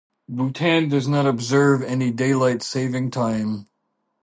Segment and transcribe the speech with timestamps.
[0.27, 3.67] Bhutan does not observe any Daylight saving time.